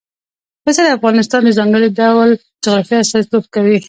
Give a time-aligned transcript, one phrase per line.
[0.63, 2.29] پسه د افغانستان د ځانګړي ډول
[2.63, 3.77] جغرافیه استازیتوب کوي.